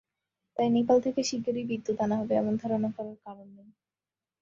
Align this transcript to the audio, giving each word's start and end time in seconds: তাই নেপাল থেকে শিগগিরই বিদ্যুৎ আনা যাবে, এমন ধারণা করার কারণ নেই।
তাই 0.57 0.67
নেপাল 0.75 0.97
থেকে 1.05 1.21
শিগগিরই 1.29 1.63
বিদ্যুৎ 1.71 1.97
আনা 2.05 2.15
যাবে, 2.19 2.33
এমন 2.37 2.53
ধারণা 2.61 2.89
করার 2.95 3.17
কারণ 3.25 3.47
নেই। 3.57 3.69